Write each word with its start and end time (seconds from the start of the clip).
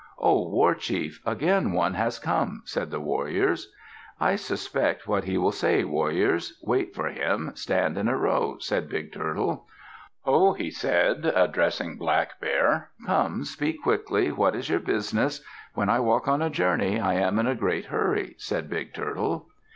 "O 0.17 0.49
war 0.49 0.73
chief, 0.73 1.21
again 1.27 1.73
one 1.73 1.93
has 1.93 2.17
come," 2.17 2.63
said 2.65 2.89
the 2.89 2.99
warriors. 2.99 3.71
"I 4.19 4.35
suspect 4.35 5.07
what 5.07 5.25
he 5.25 5.37
will 5.37 5.51
say, 5.51 5.83
warriors. 5.83 6.57
Wait 6.63 6.95
for 6.95 7.07
him. 7.09 7.51
Stand 7.53 7.99
in 7.99 8.07
a 8.07 8.17
row," 8.17 8.57
said 8.59 8.89
Big 8.89 9.13
Turtle. 9.13 9.67
"Ho," 10.23 10.53
he 10.53 10.71
said, 10.71 11.27
addressing 11.35 11.97
Black 11.97 12.39
Bear. 12.39 12.89
"Come, 13.05 13.43
speak 13.43 13.83
quickly. 13.83 14.31
What 14.31 14.55
is 14.55 14.69
your 14.69 14.79
business? 14.79 15.45
When 15.75 15.87
I 15.87 15.99
walk 15.99 16.27
on 16.27 16.41
a 16.41 16.49
journey, 16.49 16.99
I 16.99 17.13
am 17.13 17.37
in 17.37 17.45
a 17.45 17.53
great 17.53 17.85
hurry," 17.85 18.33
said 18.39 18.71
Big 18.71 18.95
Turtle. 18.95 19.49